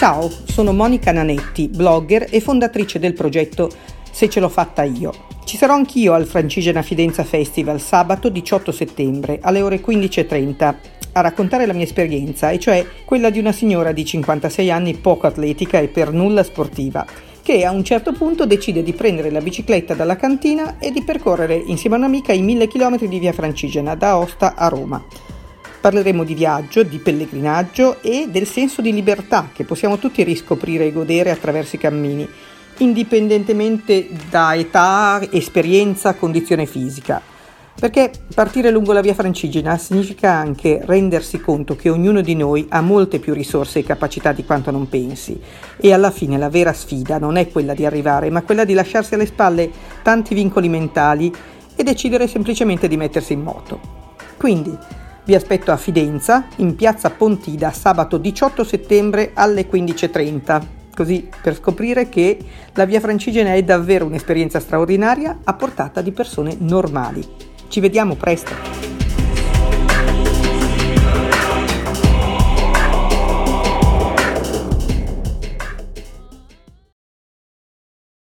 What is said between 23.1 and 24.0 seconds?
via Francigena